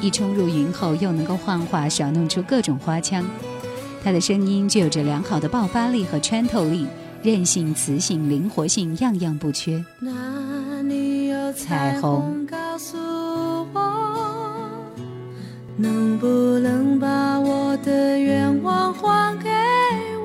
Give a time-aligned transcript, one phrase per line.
[0.00, 3.24] 一冲入云后又能够幻化耍弄出各种花腔。
[4.04, 6.86] 他的声音具有着良好的爆发力和穿透力。
[7.22, 9.84] 韧性、磁性、灵活性，样样不缺。
[11.56, 12.46] 彩虹？
[12.46, 12.96] 告诉
[13.72, 14.68] 我，
[15.76, 16.26] 能不
[16.58, 19.48] 能把我的愿望还给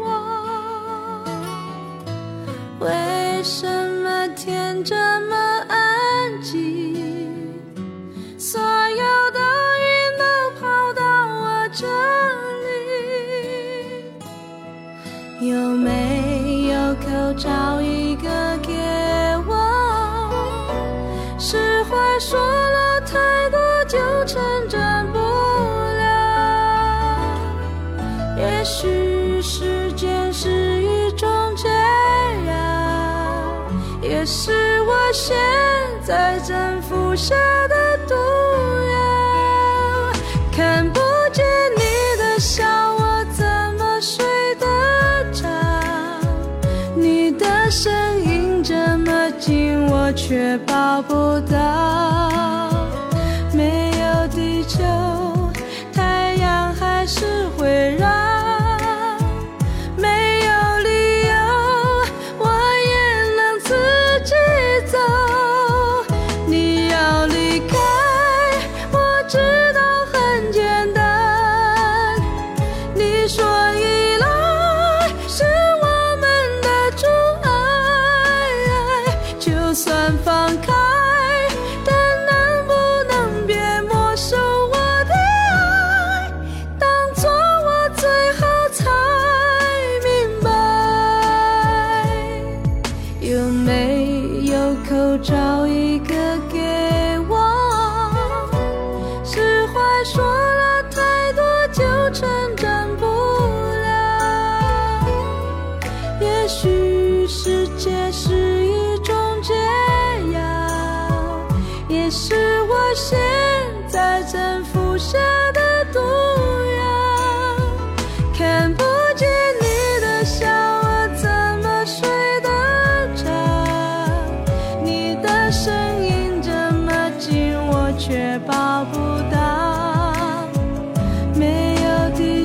[0.04, 1.24] 我？
[2.80, 3.66] 为什
[4.04, 5.36] 么天这么
[5.68, 7.30] 安静？
[8.38, 9.21] 所有
[11.74, 11.88] 这
[15.40, 16.01] 里，有没？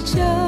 [0.07, 0.46] 就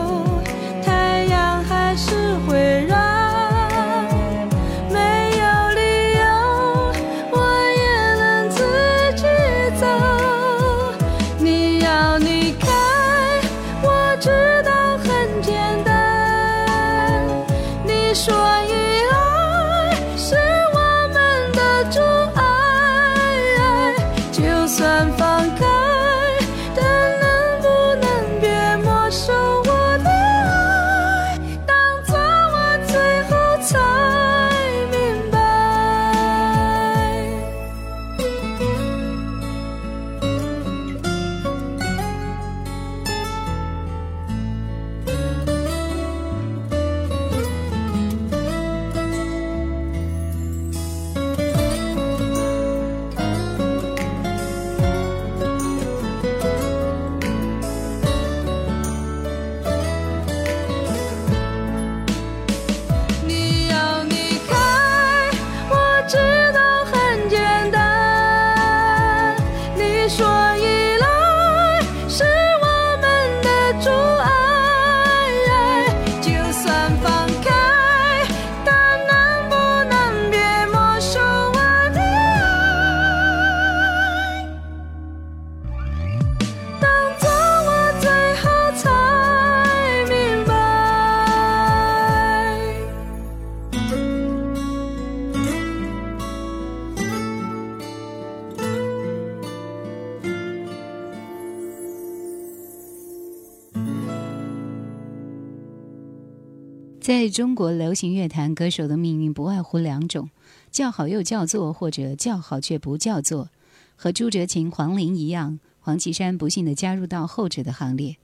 [107.08, 110.28] 在中国流行乐坛，歌手的命运不外乎两种：
[110.70, 113.48] 叫好又叫座，或者叫好却不叫座。
[113.96, 118.18] 和朱哲琴、黄龄一样，黄绮珊不幸地加入到后者的行列。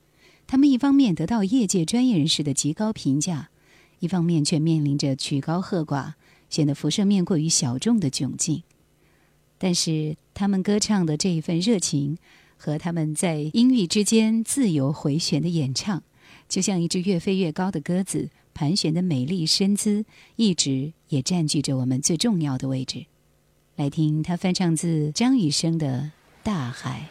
[0.46, 3.48] 他们一方面得到业界专业人士的极高评价，
[4.00, 6.12] 一方面却面临着曲高和寡、
[6.50, 8.64] 显得辐射面过于小众的窘境。
[9.56, 12.19] 但是，他们歌唱的这一份热情，
[12.58, 16.02] 和他们在音域之间自由回旋的演唱，
[16.50, 20.04] 就像一只越飞越高的鸽子盘旋的美丽身姿，
[20.36, 23.06] 一直也占据着我们最重要的位置。
[23.76, 25.98] 来听他翻唱自张雨生的
[26.44, 27.10] 《大海》。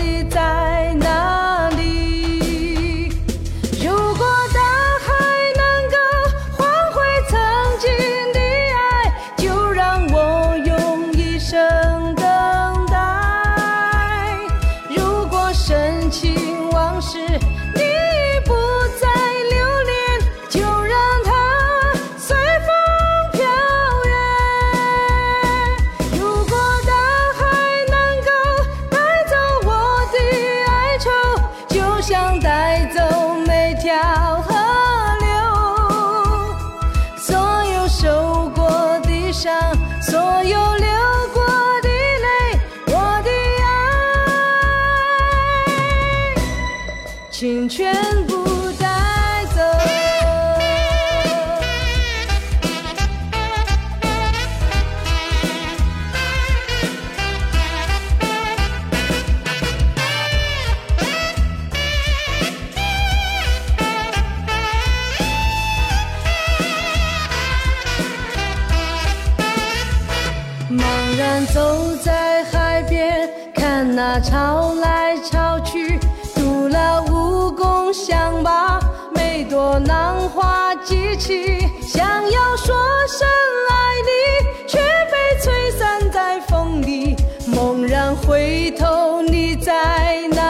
[87.61, 90.40] 猛然回头，你在哪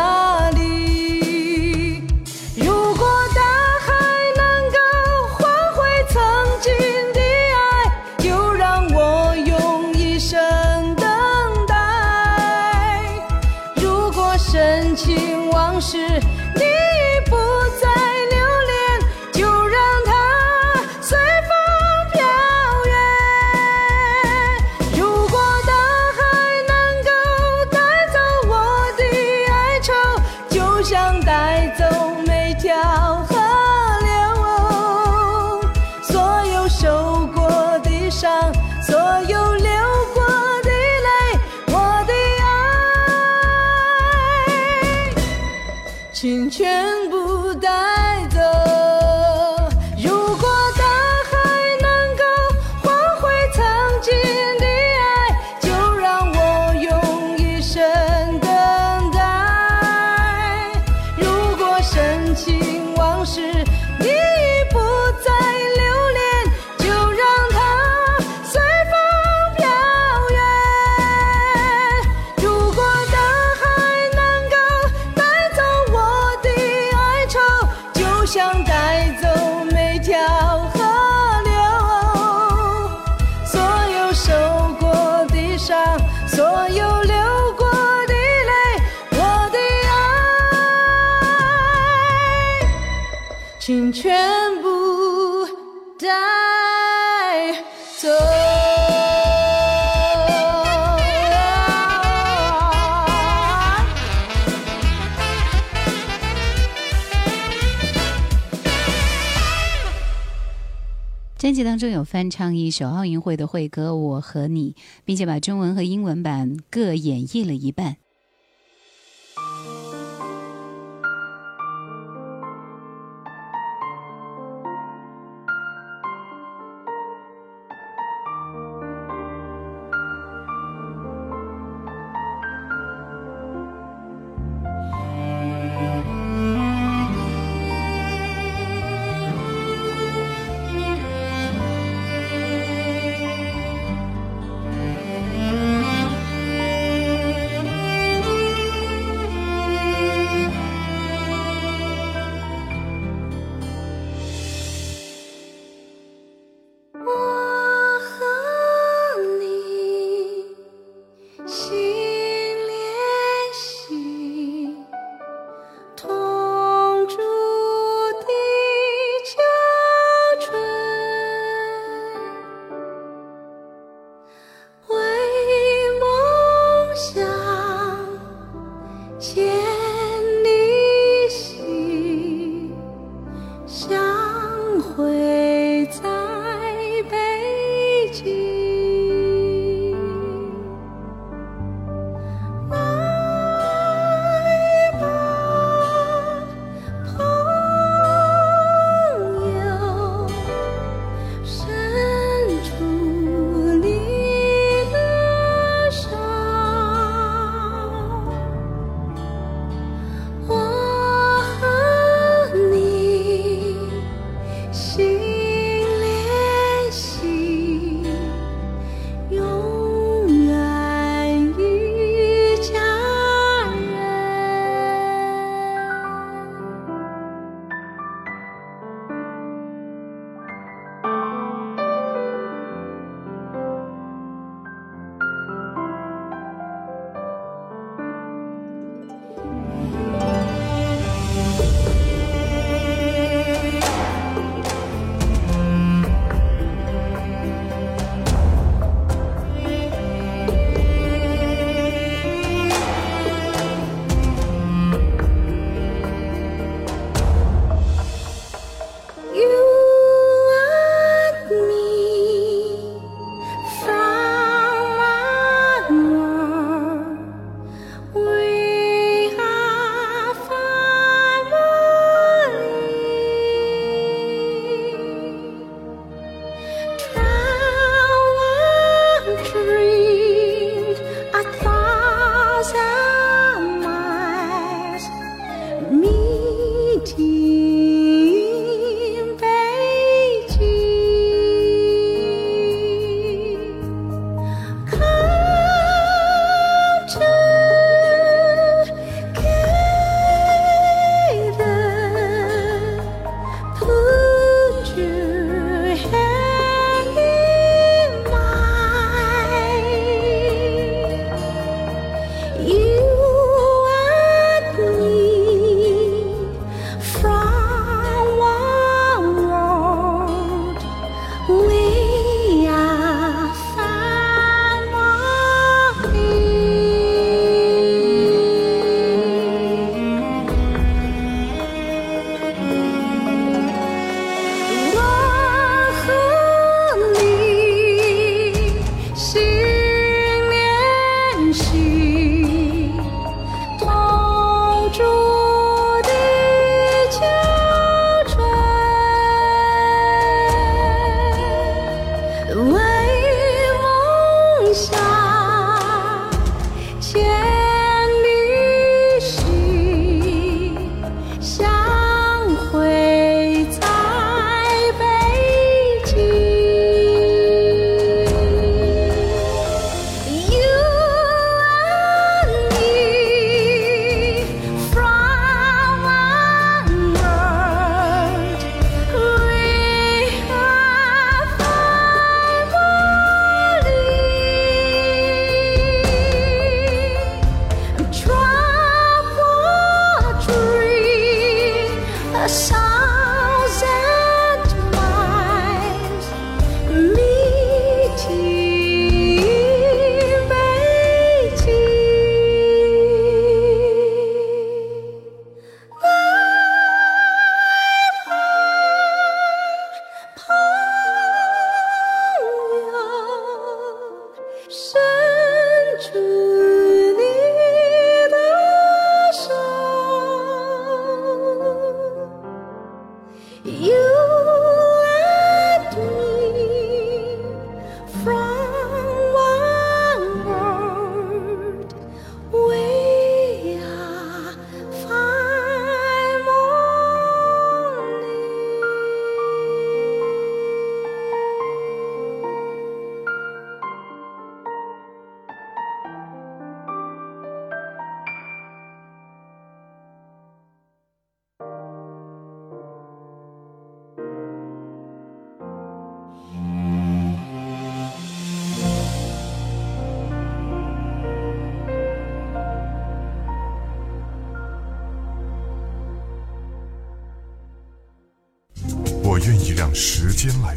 [111.52, 114.72] 专辑当中有翻唱一首奥运会的会歌《我和你》，
[115.04, 117.98] 并且把中文和英文版各演绎了一半。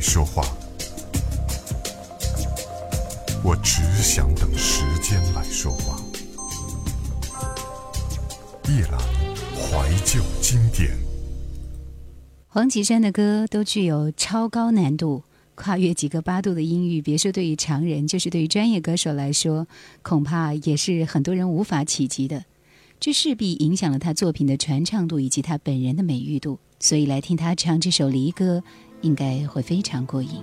[0.07, 0.45] 说话，
[3.43, 5.99] 我只想等时间来说话。
[8.69, 8.99] 夜阑
[9.57, 10.95] 怀旧经典，
[12.47, 15.23] 黄绮珊的歌都具有超高难度，
[15.55, 19.67] 跨越几个八度的音域，别说对于常人，就是对于专业歌手来说，
[20.03, 22.45] 恐怕也是很多人无法企及的。
[23.01, 28.63] 这势必影响了他作品的传唱度以及他本人的美誉度，所以来听他唱这首离歌，
[29.05, 30.43] 应该会非常过瘾。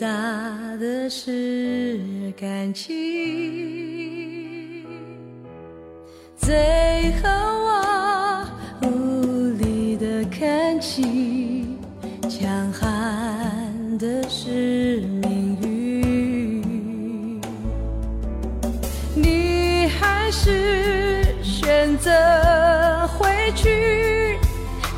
[0.00, 0.06] 大
[0.78, 2.00] 的是
[2.40, 2.88] 感情，
[6.38, 7.28] 最后
[7.66, 8.46] 我
[8.82, 11.76] 无力的看清，
[12.30, 17.42] 强悍的是命运。
[19.14, 22.10] 你还是选择
[23.18, 24.38] 回去，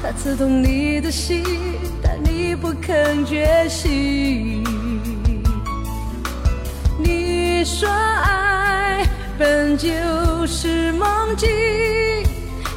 [0.01, 1.43] 它刺痛你的心，
[2.01, 4.62] 但你不肯觉醒。
[7.62, 9.07] 你说爱
[9.38, 9.88] 本就
[10.48, 11.48] 是梦境，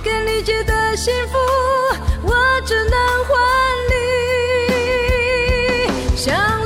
[0.04, 1.40] 更理解的幸福，
[2.22, 2.96] 我只能
[3.26, 3.34] 还
[3.90, 3.96] 你。
[6.16, 6.65] 想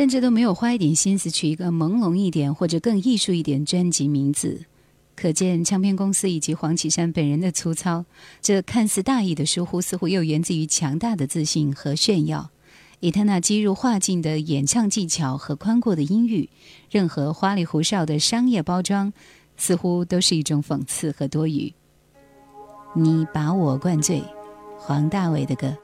[0.00, 4.64] 甚至都没有花一点心思取一个朦胧一点或者更艺术一点专辑名字。
[5.14, 8.06] 可见唱片公司以及黄绮珊本人的粗糙，
[8.40, 12.48] 这看似大意的疏忽，似乎又源自于强大的自信和炫耀。
[13.00, 16.48] 以他那积入化境的演唱技巧和宽阔的音域，
[16.90, 19.12] 任何花里胡哨的商业包装，
[19.58, 21.70] 似乎都是一种讽刺和多余。
[22.96, 24.24] 你把我灌醉，
[24.78, 25.76] 黄大炜的歌。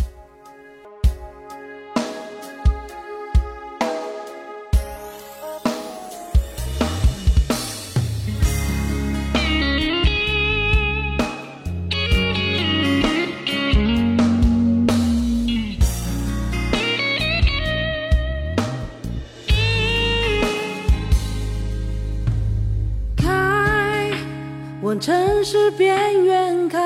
[25.48, 26.84] 是边缘开，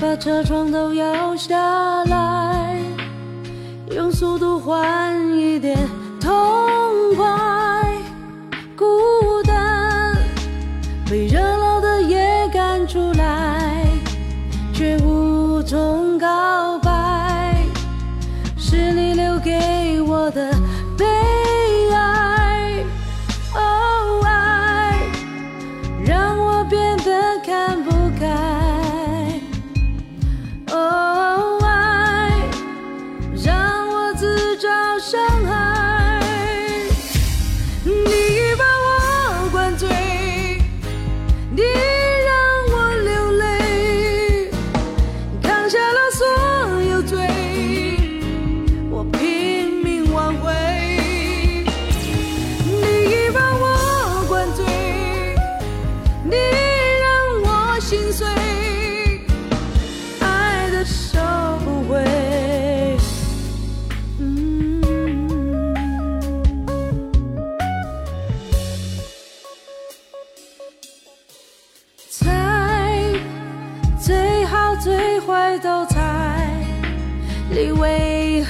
[0.00, 2.78] 把车窗都摇下来，
[3.90, 5.76] 用速度换一点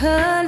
[0.04, 0.43] her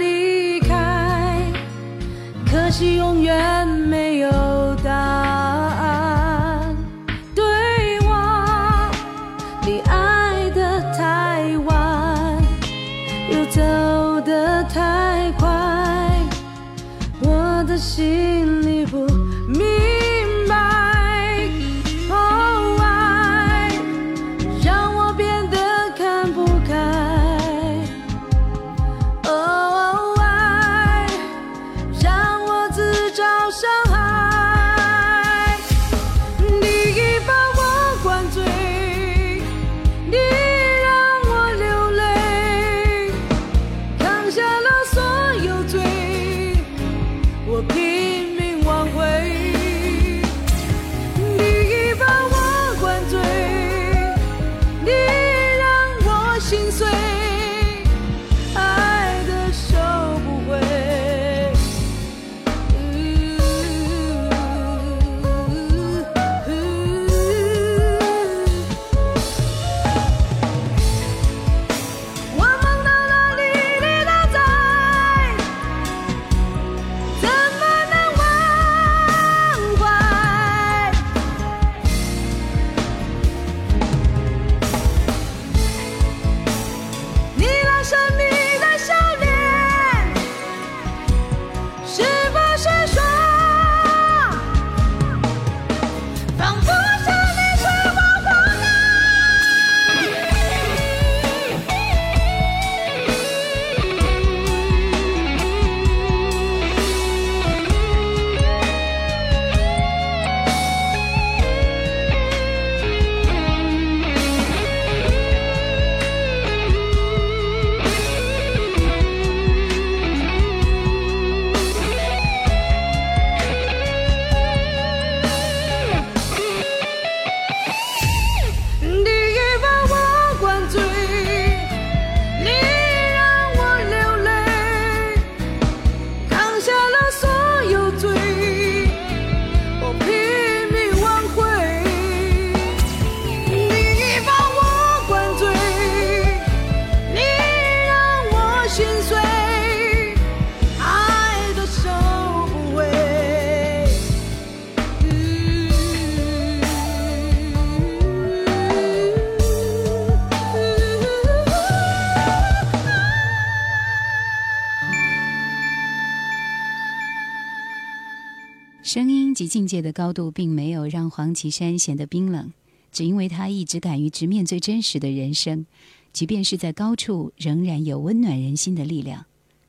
[169.56, 172.52] 境界的高度，并没有让黄绮珊显得冰冷，
[172.92, 175.64] 只因为她一直敢于直面最真实的人生，
[176.12, 179.22] 即便是在高处，仍然有温暖人心的力量；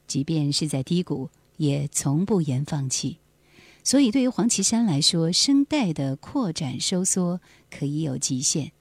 [0.05, 3.19] 即便是在低谷，也从不言放弃。
[3.81, 7.39] 所以，对于黄绮珊来说，声带的扩展收缩
[7.71, 8.71] 可以有极限；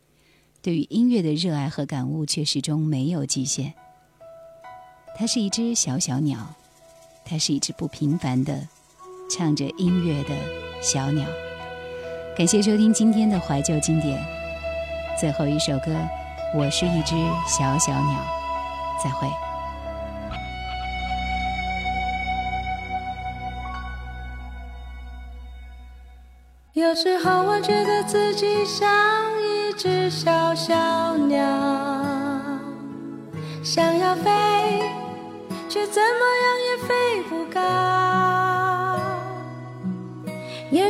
[0.61, 3.75] 对于音乐的热爱和感悟，却始终没有极限。
[5.17, 6.57] 它是一只小小鸟，
[7.25, 8.67] 它是一只不平凡的。
[9.29, 10.35] 唱着音乐的
[10.81, 11.27] 小鸟，
[12.37, 14.19] 感谢收听今天的怀旧经典。
[15.19, 15.97] 最后一首歌，
[16.55, 18.21] 我是一只小小鸟，
[19.03, 19.27] 再会。
[26.75, 28.87] 有时候我觉得自己像
[29.43, 31.43] 一只小小鸟，
[33.65, 34.31] 想要飞，
[35.69, 38.36] 却怎么样也飞不高。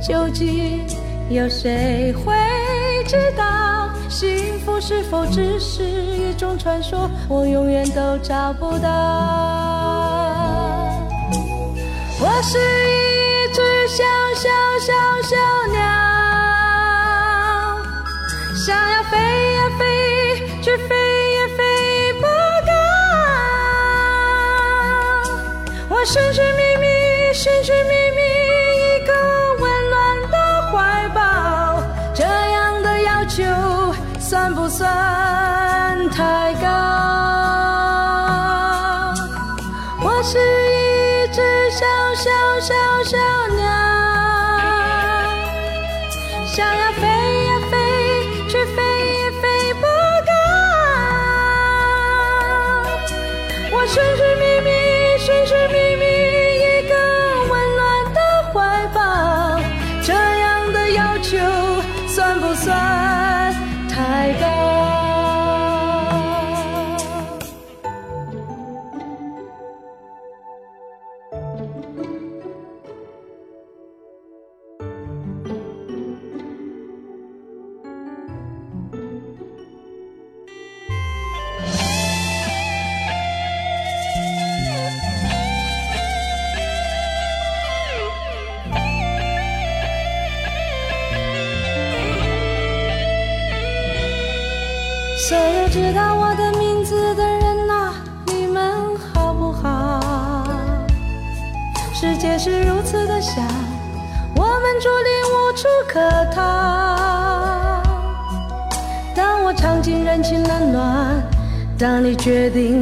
[0.00, 0.86] 究竟
[1.28, 2.32] 有谁会
[3.06, 3.88] 知道？
[4.08, 7.08] 幸福是否只是一种传说？
[7.28, 8.88] 我永远都找不到。
[12.18, 14.02] 我是一只小
[14.34, 14.48] 小
[14.80, 15.36] 小小
[15.70, 15.78] 鸟，
[18.66, 19.16] 想要飞
[19.54, 19.82] 呀飞，
[20.60, 20.94] 却飞
[21.30, 22.22] 也飞不
[22.66, 22.72] 高。
[25.88, 26.86] 我寻寻觅觅，
[27.32, 27.92] 寻寻觅
[53.92, 54.69] 寻寻觅觅，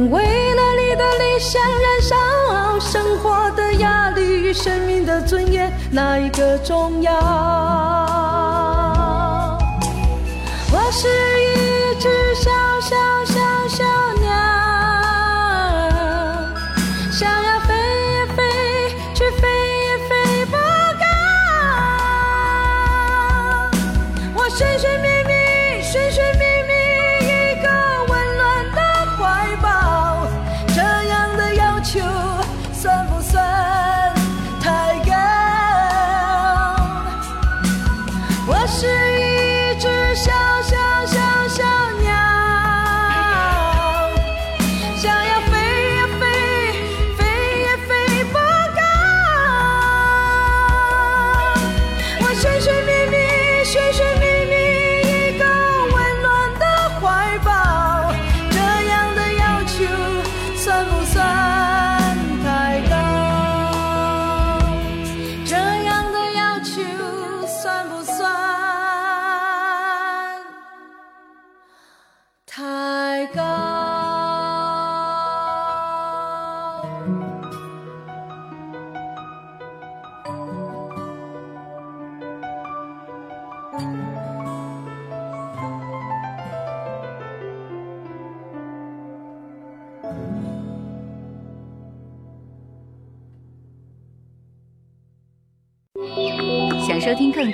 [0.09, 2.15] 为了你的理想燃烧，
[2.79, 7.11] 生活的压力与生命的尊严，哪一个重要？
[10.71, 12.49] 我是一只小。
[12.81, 13.35] 小小
[13.67, 13.78] 小